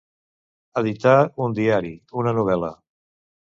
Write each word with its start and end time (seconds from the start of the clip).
Editar 0.81 1.13
un 1.47 1.55
diari, 1.61 1.95
una 2.23 2.37
novel·la. 2.41 2.75